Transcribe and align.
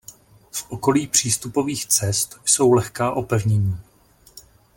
V 0.51 0.65
okolí 0.71 1.07
přístupových 1.07 1.85
cest 1.85 2.39
jsou 2.45 2.73
lehká 2.73 3.11
opevnění. 3.11 3.77